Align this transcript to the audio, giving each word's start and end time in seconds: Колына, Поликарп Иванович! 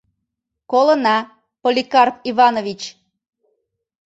Колына, 0.71 1.17
Поликарп 1.61 2.15
Иванович! 2.29 2.81